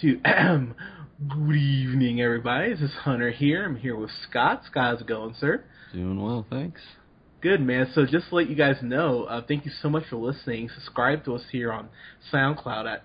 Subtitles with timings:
[0.00, 0.16] to
[1.28, 2.70] good evening, everybody.
[2.70, 3.64] This is Hunter here.
[3.64, 4.62] I'm here with Scott.
[4.70, 5.64] Scott, how's it going, sir?
[5.92, 6.80] Doing well, thanks.
[7.40, 7.90] Good, man.
[7.94, 10.68] So just to let you guys know, uh, thank you so much for listening.
[10.72, 11.88] Subscribe to us here on
[12.32, 13.04] SoundCloud at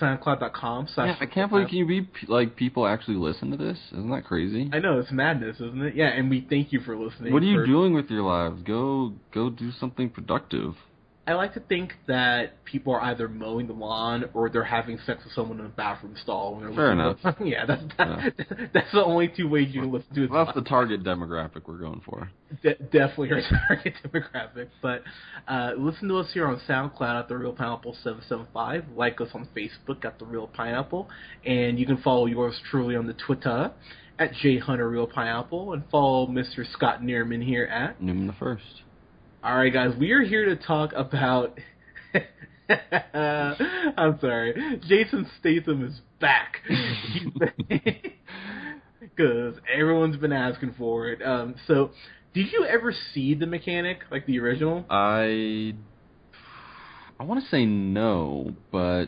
[0.00, 0.88] soundcloud.com.
[0.96, 3.78] Yeah, I can't believe can you be like people actually listen to this?
[3.92, 4.70] Isn't that crazy?
[4.72, 5.96] I know it's madness, isn't it?
[5.96, 7.32] Yeah, and we thank you for listening.
[7.32, 8.62] What are you for- doing with your lives?
[8.62, 10.74] Go go do something productive.
[11.28, 15.22] I like to think that people are either mowing the lawn or they're having sex
[15.24, 16.54] with someone in a bathroom stall.
[16.54, 20.14] When they're Fair to- yeah, that's that, that's the only two ways you can listen
[20.14, 20.30] to it.
[20.32, 22.30] That's the target demographic we're going for.
[22.62, 24.68] De- definitely our target demographic.
[24.80, 25.02] But
[25.46, 28.86] uh, listen to us here on SoundCloud at the Real Pineapple seven seven five.
[28.96, 31.10] Like us on Facebook at the Real Pineapple,
[31.44, 33.70] and you can follow yours truly on the Twitter
[34.18, 36.64] at J Hunter Real Pineapple, and follow Mr.
[36.72, 38.00] Scott Neerman here at.
[38.02, 38.64] Newman the first.
[39.42, 41.60] All right, guys, we are here to talk about.
[42.68, 46.58] I'm sorry, Jason Statham is back.
[49.00, 51.20] Because everyone's been asking for it.
[51.22, 51.90] Um, so,
[52.34, 54.84] did you ever see the mechanic, like the original?
[54.88, 55.74] I
[57.18, 59.06] I want to say no, but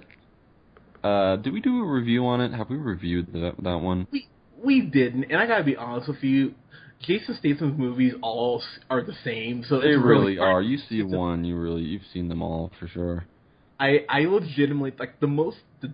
[1.05, 2.53] uh, did we do a review on it?
[2.53, 4.09] Have we reviewed that that one?
[4.11, 4.27] We
[4.63, 6.55] we didn't, and I gotta be honest with you.
[7.01, 10.57] Jason Statham's movies all are the same, so They really hard.
[10.57, 10.63] are.
[10.63, 13.25] You see one, you really you've seen them all for sure.
[13.79, 15.93] I I legitimately like the most the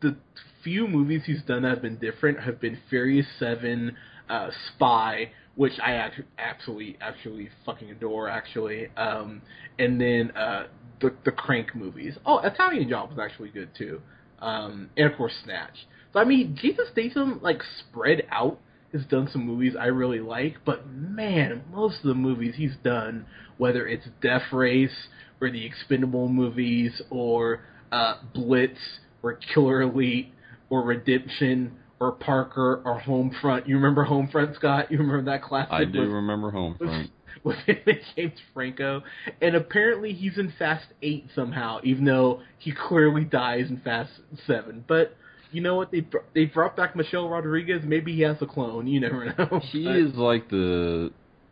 [0.00, 0.16] the
[0.64, 3.96] few movies he's done that have been different have been Furious Seven,
[4.28, 9.42] uh, Spy, which I actually absolutely actually fucking adore actually, um,
[9.78, 10.66] and then uh,
[11.00, 12.14] the the Crank movies.
[12.26, 14.00] Oh, Italian Job was actually good too,
[14.40, 15.86] um, and of course Snatch.
[16.12, 18.58] So I mean, Jason Statham like spread out
[18.92, 23.24] has done some movies I really like, but man, most of the movies he's done,
[23.56, 25.08] whether it's Death Race
[25.40, 28.78] or the Expendable movies or uh, Blitz
[29.22, 30.32] or Killer Elite
[30.68, 33.66] or Redemption or Parker or Homefront.
[33.66, 34.90] You remember Homefront, Scott?
[34.90, 35.72] You remember that classic?
[35.72, 37.10] I do with- remember Homefront.
[37.44, 39.02] with and James Franco,
[39.40, 44.10] and apparently he's in Fast Eight somehow, even though he clearly dies in Fast
[44.46, 44.84] Seven.
[44.86, 45.16] But
[45.52, 45.90] you know what?
[45.90, 47.82] They br- they brought back Michelle Rodriguez.
[47.84, 48.86] Maybe he has a clone.
[48.86, 49.60] You never know.
[49.72, 51.10] He But- is like the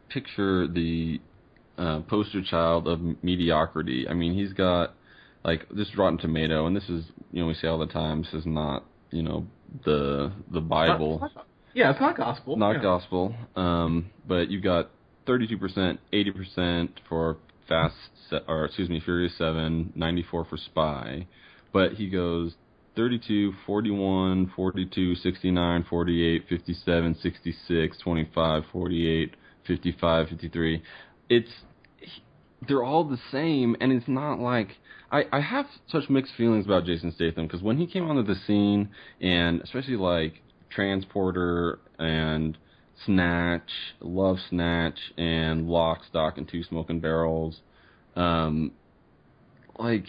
[0.09, 1.21] picture, the
[1.79, 4.07] uh, poster child of mediocrity.
[4.09, 4.95] I mean, he's got
[5.45, 8.23] like this is Rotten Tomato, and this is you know we say all the time.
[8.23, 9.47] This is not you know
[9.85, 11.29] the the Bible,
[11.75, 12.57] Yeah, it's not gospel.
[12.57, 12.83] not yeah.
[12.83, 13.35] gospel.
[13.57, 14.91] Um, but you got
[15.27, 17.37] 32%, 80% for
[17.69, 17.95] Fast,
[18.29, 21.27] Se- or excuse me, Furious Seven, ninety four for Spy.
[21.73, 22.55] But he goes
[23.01, 30.83] 32, 41, 42, 69, 48, 57, 66, 25, 48, 55, 53.
[31.31, 31.51] It's
[32.69, 34.77] they're all the same, and it's not like
[35.11, 38.39] I, I have such mixed feelings about Jason Statham because when he came onto the
[38.47, 42.59] scene, and especially like Transporter and
[43.07, 47.61] Snatch, Love Snatch, and Lock, Stock, and Two Smoking Barrels,
[48.15, 48.73] um,
[49.79, 50.05] like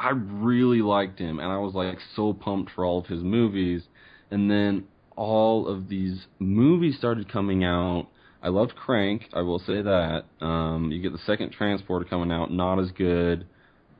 [0.00, 3.82] I really liked him, and I was like so pumped for all of his movies,
[4.30, 4.84] and then
[5.14, 8.08] all of these movies started coming out.
[8.42, 10.24] I loved Crank, I will say that.
[10.40, 13.46] Um, you get the second Transporter coming out, not as good.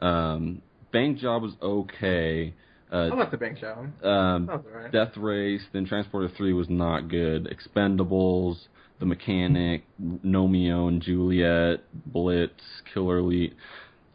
[0.01, 2.55] Um, Bank Job was okay.
[2.91, 3.87] Uh, I like the bank job.
[4.03, 4.91] um, alright.
[4.91, 7.47] Death Race, then Transporter 3 was not good.
[7.47, 8.57] Expendables,
[8.99, 9.85] The Mechanic,
[10.25, 13.55] Romeo and Juliet, Blitz, Killer Elite.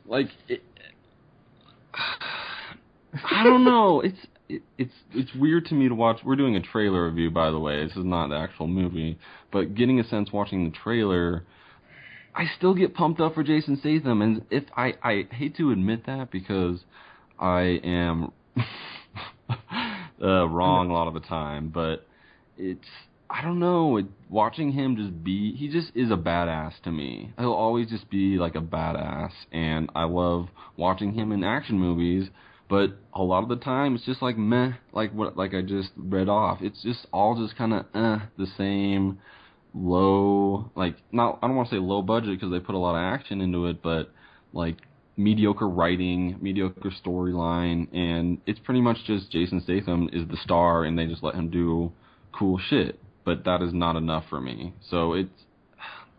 [0.06, 0.64] Like, it,
[1.96, 4.02] I don't know.
[4.02, 4.18] It's
[4.50, 6.20] it, it's it's weird to me to watch.
[6.24, 7.84] We're doing a trailer review, by the way.
[7.86, 9.18] This is not the actual movie,
[9.52, 11.44] but getting a sense watching the trailer,
[12.36, 16.06] I still get pumped up for Jason Statham, and if I I hate to admit
[16.06, 16.80] that because
[17.40, 18.32] I am
[20.22, 22.06] uh, wrong a lot of the time, but
[22.58, 22.88] it's
[23.36, 23.98] I don't know.
[23.98, 27.34] It, watching him just be, he just is a badass to me.
[27.38, 30.48] He'll always just be like a badass, and I love
[30.78, 32.30] watching him in action movies.
[32.70, 35.90] But a lot of the time, it's just like meh, like what, like I just
[35.98, 36.60] read off.
[36.62, 39.20] It's just all just kind of uh, the same,
[39.74, 41.40] low, like not.
[41.44, 43.66] I don't want to say low budget because they put a lot of action into
[43.66, 44.12] it, but
[44.54, 44.78] like
[45.18, 50.98] mediocre writing, mediocre storyline, and it's pretty much just Jason Statham is the star, and
[50.98, 51.92] they just let him do
[52.32, 52.98] cool shit.
[53.26, 54.74] But that is not enough for me.
[54.90, 55.44] So it's,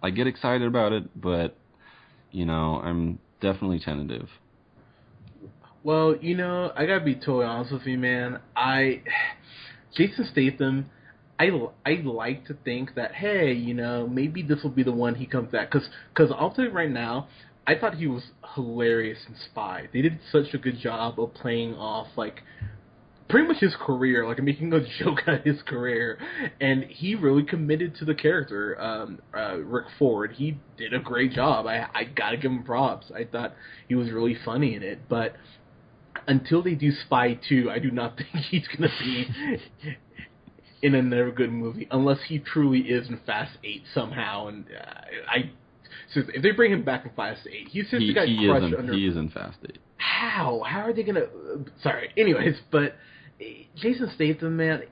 [0.02, 1.56] I get excited about it, but
[2.30, 4.28] you know, I'm definitely tentative.
[5.82, 8.40] Well, you know, I gotta be totally honest with you, man.
[8.56, 9.02] I,
[9.96, 10.90] Jason Statham,
[11.38, 11.50] I
[11.84, 15.26] I like to think that hey, you know, maybe this will be the one he
[15.26, 15.70] comes back.
[15.70, 17.28] Cause, cause I'll tell you right now,
[17.66, 18.24] I thought he was
[18.54, 19.88] hilarious in Spy.
[19.92, 22.42] They did such a good job of playing off like
[23.28, 26.18] pretty much his career, like making a joke out of his career,
[26.60, 28.80] and he really committed to the character.
[28.80, 31.66] Um, uh, Rick Ford, he did a great job.
[31.66, 33.10] I I gotta give him props.
[33.14, 33.54] I thought
[33.88, 35.34] he was really funny in it, but
[36.26, 39.28] until they do Spy Two, I do not think he's gonna be
[40.82, 44.48] in another good movie unless he truly is in Fast Eight somehow.
[44.48, 45.50] And uh, I,
[46.14, 48.66] so if they bring him back in Fast Eight, he's just he, got he crushed
[48.66, 48.92] is in, under.
[48.92, 49.78] he is in Fast Eight.
[49.96, 50.62] How?
[50.66, 51.20] How are they gonna?
[51.20, 52.10] Uh, sorry.
[52.16, 52.94] Anyways, but
[53.76, 54.82] Jason Statham, man,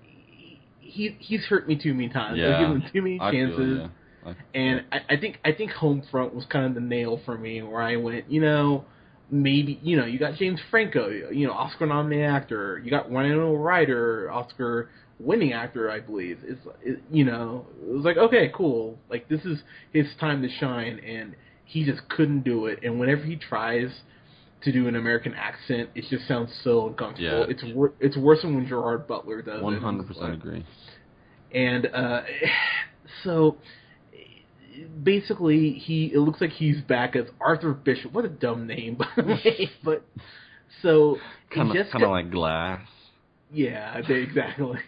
[0.81, 2.39] he he's hurt me too many times.
[2.39, 3.79] Yeah, I've given him too many I feel, chances.
[3.81, 3.89] yeah.
[4.31, 7.63] I- And I, I think I think Homefront was kind of the nail for me,
[7.63, 8.85] where I went, you know,
[9.31, 13.53] maybe you know, you got James Franco, you know, Oscar nominated actor, you got Winona
[13.53, 14.89] Ryder, Oscar
[15.21, 16.39] winning actor, I believe.
[16.45, 19.61] It's it, you know, it was like okay, cool, like this is
[19.93, 21.35] his time to shine, and
[21.67, 22.81] he just couldn't do it.
[22.83, 23.91] And whenever he tries
[24.65, 27.41] to do an American accent, it just sounds so uncomfortable.
[27.41, 27.45] Yeah.
[27.49, 29.61] It's wor- it's worse than when Gerard Butler does.
[29.61, 29.63] it.
[29.63, 30.65] One hundred percent agree.
[31.53, 32.23] and uh,
[33.25, 33.57] so
[35.03, 38.13] basically he it looks like he's back as Arthur Bishop.
[38.13, 39.71] What a dumb name, by the way.
[39.85, 40.05] But
[40.83, 41.17] so
[41.55, 42.81] Kind of, kind of like Glass.
[43.53, 44.79] yeah, exactly.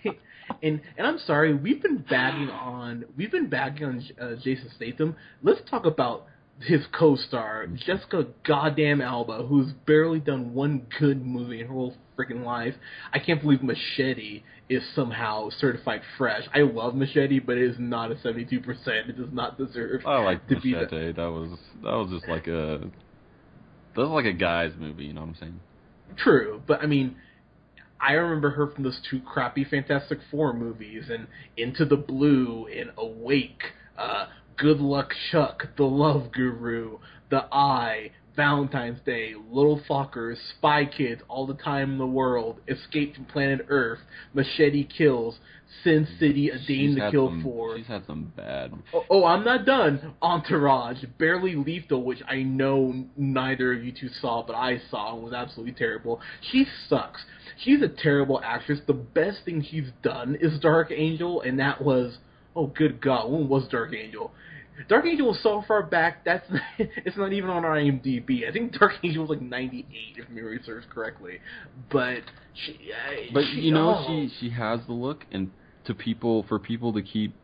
[0.62, 5.16] And and I'm sorry, we've been bagging on we've been bagging on uh, Jason Statham.
[5.42, 6.26] Let's talk about
[6.60, 12.44] his co-star Jessica Goddamn Alba, who's barely done one good movie in her whole freaking
[12.44, 12.74] life.
[13.12, 16.44] I can't believe Machete is somehow certified fresh.
[16.54, 18.52] I love Machete, but it is not a 72%.
[18.86, 21.12] It does not deserve I like to be the, Machete.
[21.12, 22.80] That was that was just like a
[23.94, 25.04] that was like a guy's movie.
[25.04, 25.60] You know what I'm saying?
[26.16, 27.16] True, but I mean,
[28.00, 31.26] I remember her from those two crappy Fantastic Four movies and
[31.56, 33.62] Into the Blue and Awake,
[33.98, 34.26] uh,
[34.56, 36.98] Good Luck Chuck, The Love Guru,
[37.30, 43.14] The Eye, Valentine's Day, Little Fockers, Spy Kids, All the Time in the World, Escape
[43.14, 43.98] from Planet Earth,
[44.32, 45.38] Machete Kills,
[45.82, 47.76] Sin City, A Dame to Kill some, For.
[47.76, 48.72] She's had some bad.
[48.94, 50.14] Oh, oh, I'm not done.
[50.22, 55.22] Entourage, barely lethal, which I know neither of you two saw, but I saw and
[55.22, 56.20] was absolutely terrible.
[56.50, 57.24] She sucks.
[57.58, 58.80] She's a terrible actress.
[58.86, 62.18] The best thing she's done is Dark Angel, and that was
[62.56, 64.32] oh good God, when was Dark Angel?
[64.88, 66.46] Dark Angel was so far back that's
[66.78, 68.48] it's not even on our IMDb.
[68.48, 69.86] I think Dark Angel was like 98
[70.16, 71.38] if memory serves correctly.
[71.90, 72.22] But
[72.54, 74.06] she, uh, But she, you know, oh.
[74.06, 75.50] she she has the look, and
[75.84, 77.34] to people for people to keep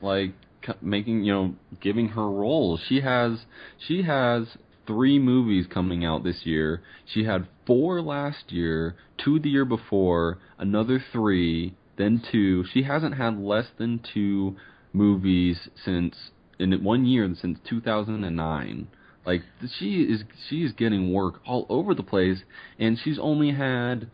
[0.00, 0.32] like
[0.80, 2.80] making you know giving her roles.
[2.88, 3.38] She has
[3.86, 4.56] she has
[4.86, 6.82] three movies coming out this year.
[7.06, 12.64] She had four last year, two the year before, another three, then two.
[12.72, 14.56] She hasn't had less than two
[14.92, 18.88] movies since in one year since 2009.
[19.24, 19.42] Like
[19.78, 22.42] she is she is getting work all over the place,
[22.78, 24.10] and she's only had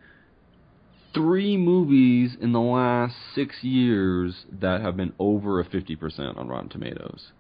[1.14, 6.68] three movies in the last six years that have been over a 50% on Rotten
[6.68, 7.32] Tomatoes.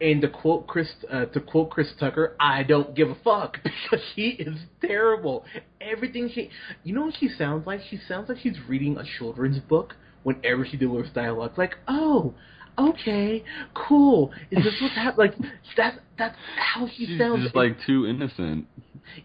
[0.00, 4.04] And to quote Chris, uh, to quote Chris Tucker, I don't give a fuck because
[4.14, 5.44] she is terrible.
[5.80, 6.50] Everything she,
[6.84, 7.80] you know what she sounds like?
[7.90, 11.58] She sounds like she's reading a children's book whenever she delivers dialogue.
[11.58, 12.34] Like, oh,
[12.78, 13.44] okay,
[13.74, 14.32] cool.
[14.50, 15.32] Is this what's happening?
[15.38, 17.42] Like, that's that's how she She's sounds.
[17.42, 18.66] just like too innocent.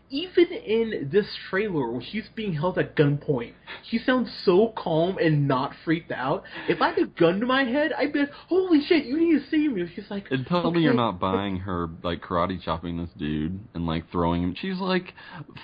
[0.09, 3.53] Even in this trailer where she's being held at gunpoint,
[3.89, 6.43] she sounds so calm and not freaked out.
[6.67, 9.39] If I had a gun to my head, I'd be like, "Holy shit, you need
[9.39, 12.97] to save me!" She's like, And tell me you're not buying her like karate chopping
[12.97, 14.55] this dude and like throwing him.
[14.59, 15.13] She's like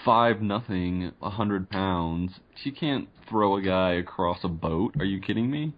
[0.06, 2.34] five nothing, a hundred pounds.
[2.64, 4.96] She can't throw a guy across a boat.
[5.00, 5.74] Are you kidding me?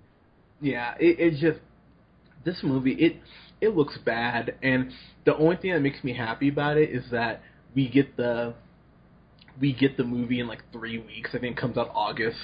[0.59, 1.59] Yeah, it, it's just
[2.43, 2.93] this movie.
[2.93, 3.17] It
[3.61, 4.91] it looks bad, and
[5.25, 7.41] the only thing that makes me happy about it is that
[7.75, 8.53] we get the
[9.59, 11.31] we get the movie in like three weeks.
[11.33, 12.37] I think it comes out August.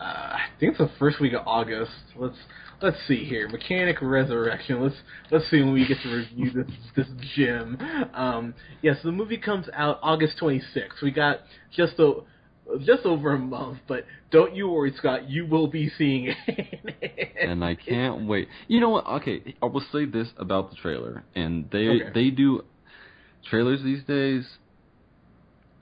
[0.00, 1.92] Uh, I think it's the first week of August.
[2.16, 2.36] Let's
[2.82, 3.48] let's see here.
[3.48, 4.82] Mechanic Resurrection.
[4.82, 4.96] Let's
[5.30, 6.66] let's see when we get to review this
[6.96, 7.78] this gem.
[8.12, 11.02] Um, yes, the movie comes out August 26th.
[11.02, 11.40] We got
[11.74, 12.20] just a
[12.84, 15.28] just over a month, but don't you worry, Scott.
[15.28, 17.36] You will be seeing it.
[17.40, 18.48] and I can't wait.
[18.68, 19.06] You know what?
[19.06, 22.10] Okay, I will say this about the trailer, and they Okay.
[22.14, 22.64] they do
[23.48, 24.44] trailers these days.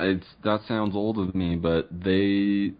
[0.02, 2.73] It's that sounds old of me, but they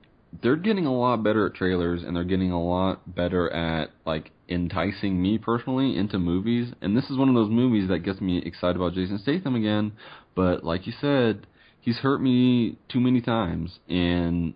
[0.43, 4.31] they're getting a lot better at trailers, and they're getting a lot better at like
[4.49, 6.73] enticing me personally into movies.
[6.81, 9.93] And this is one of those movies that gets me excited about Jason Statham again.
[10.35, 11.47] But like you said,
[11.81, 14.55] he's hurt me too many times, and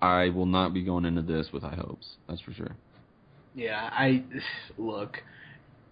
[0.00, 2.16] I will not be going into this with high hopes.
[2.28, 2.76] That's for sure.
[3.54, 4.24] Yeah, I
[4.78, 5.18] look.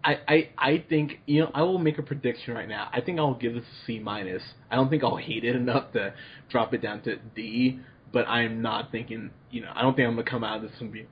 [0.04, 2.88] I, I I think you know I will make a prediction right now.
[2.92, 4.42] I think I'll give this a C minus.
[4.70, 6.14] I don't think I'll hate it enough to
[6.50, 7.80] drop it down to D.
[8.12, 9.30] but I'm not thinking.
[9.50, 11.06] You know, I don't think I'm gonna come out of this and be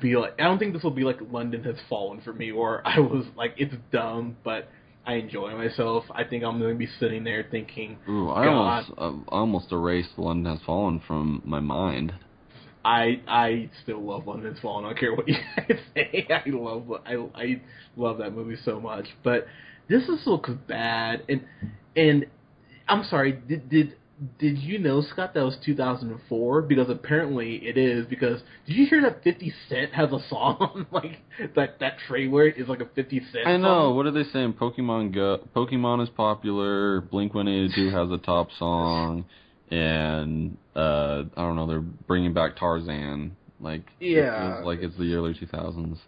[0.00, 0.34] be like.
[0.40, 3.26] I don't think this will be like London has fallen for me, or I was
[3.36, 4.68] like it's dumb, but
[5.06, 6.04] I enjoy myself.
[6.14, 8.50] I think I'm gonna be sitting there thinking, Ooh, I God.
[8.50, 12.14] almost I almost erased London Has Fallen from my mind.
[12.84, 14.84] I I still love London's Fallen.
[14.84, 16.26] I don't care what you guys say.
[16.28, 17.60] I love I I
[17.96, 19.06] love that movie so much.
[19.22, 19.46] But
[19.88, 21.22] this just looks bad.
[21.28, 21.44] And
[21.96, 22.26] and
[22.88, 23.32] I'm sorry.
[23.32, 23.94] Did did
[24.38, 26.62] did you know Scott that was 2004?
[26.62, 28.06] Because apparently it is.
[28.06, 31.18] Because did you hear that 50 Cent has a song like
[31.54, 31.80] that?
[31.80, 33.46] That trailer is like a 50 Cent.
[33.46, 33.88] I know.
[33.88, 33.96] Song?
[33.96, 34.54] What are they saying?
[34.54, 35.40] Pokemon Go.
[35.54, 37.00] Pokemon is popular.
[37.00, 39.24] Blink 182 has a top song,
[39.70, 41.66] and uh I don't know.
[41.66, 43.36] They're bringing back Tarzan.
[43.60, 44.54] Like it Yeah.
[44.54, 45.98] feels like it's the early 2000s.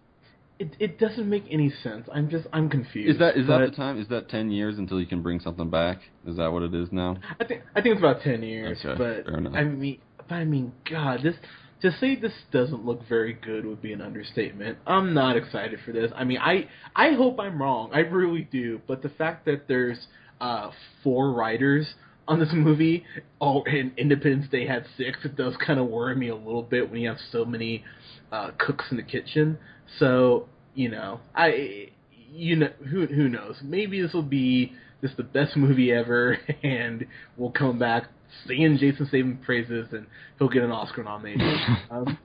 [0.59, 2.09] It it doesn't make any sense.
[2.13, 3.11] I'm just I'm confused.
[3.15, 4.01] Is that is that the time?
[4.01, 5.99] Is that 10 years until you can bring something back?
[6.27, 7.17] Is that what it is now?
[7.41, 9.55] I think I think it's about ten years, Okay, but fair enough.
[9.55, 11.35] I mean, but I mean, God, this
[11.83, 14.79] to say this doesn't look very good would be an understatement.
[14.87, 16.11] I'm not excited for this.
[16.15, 17.91] I mean, I I hope I'm wrong.
[17.93, 18.81] I really do.
[18.87, 20.07] But the fact that there's
[20.41, 20.71] uh
[21.03, 21.87] four writers
[22.27, 23.05] on this movie,
[23.39, 26.91] all in Independence Day had six, it does kind of worry me a little bit
[26.91, 27.85] when you have so many
[28.33, 29.59] uh cooks in the kitchen.
[29.99, 31.91] So you know, I
[32.33, 33.57] you know who who knows?
[33.63, 38.09] Maybe this will be just the best movie ever, and we'll come back
[38.47, 40.07] singing Jason Statham praises, and
[40.39, 41.77] he'll get an Oscar nomination.
[41.91, 42.19] um,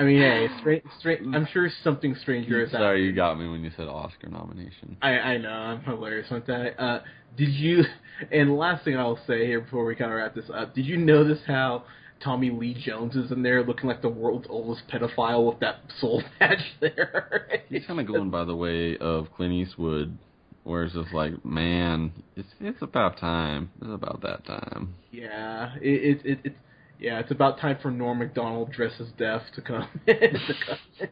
[0.00, 3.62] I mean, hey, stra- stra- I'm sure something stranger is Sorry, you got me when
[3.62, 4.96] you said Oscar nomination.
[5.02, 6.82] I I know I'm hilarious with that.
[6.82, 7.00] Uh,
[7.36, 7.84] did you?
[8.30, 10.98] And last thing I'll say here before we kind of wrap this up, did you
[10.98, 11.84] notice how?
[12.22, 16.22] Tommy Lee Jones is in there looking like the world's oldest pedophile with that soul
[16.38, 17.62] patch there.
[17.70, 20.18] He's kind of going by the way of Clint Eastwood,
[20.64, 23.70] where it's just like, man, it's it's about time.
[23.80, 24.96] It's about that time.
[25.10, 26.56] Yeah, it, it, it, it's
[27.00, 31.08] yeah, it's about time for Norm Macdonald dressed as deaf to come to come,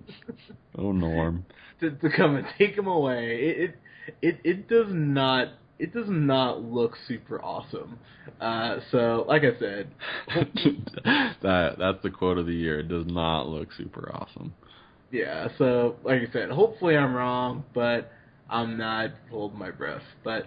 [0.76, 1.44] Oh, Norm.
[1.80, 3.36] to, to come and take him away.
[3.40, 3.74] It, it
[4.22, 7.98] it it does not it does not look super awesome.
[8.40, 9.90] Uh, so like I said,
[11.42, 12.80] that that's the quote of the year.
[12.80, 14.54] It does not look super awesome.
[15.10, 15.48] yeah.
[15.58, 18.12] So like I said, hopefully I'm wrong, but
[18.50, 20.02] I'm not holding my breath.
[20.24, 20.46] But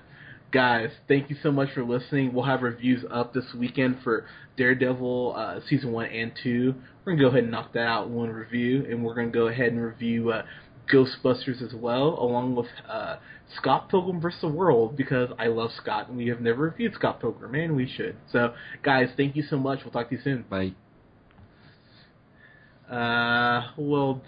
[0.52, 2.34] guys, thank you so much for listening.
[2.34, 4.26] We'll have reviews up this weekend for
[4.58, 6.76] Daredevil uh, season one and two.
[7.06, 9.48] We're gonna go ahead and knock that out in one review, and we're gonna go
[9.48, 10.44] ahead and review uh,
[10.92, 13.18] Ghostbusters as well, along with uh,
[13.58, 14.42] Scott Pilgrim vs.
[14.42, 17.88] the World because I love Scott and we have never reviewed Scott Pilgrim, and we
[17.88, 18.18] should.
[18.32, 18.54] So,
[18.84, 19.80] guys, thank you so much.
[19.84, 20.46] We'll talk to you soon.
[20.50, 20.74] Bye.
[22.94, 24.26] Uh, well done.